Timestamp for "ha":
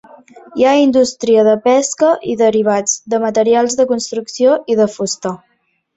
0.67-0.71